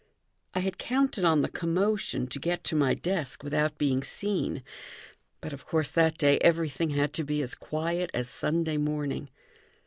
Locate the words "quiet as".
7.53-8.27